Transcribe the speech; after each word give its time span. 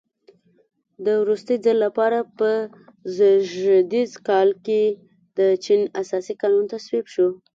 د 1.05 1.07
وروستي 1.21 1.55
ځل 1.65 1.77
لپاره 1.85 2.19
په 2.37 2.49
زېږدیز 3.15 4.11
کال 4.27 4.49
کې 4.65 4.83
د 5.37 5.39
چین 5.65 5.81
اساسي 6.01 6.33
قانون 6.41 6.65
تصویب 6.73 7.05
شو. 7.13 7.27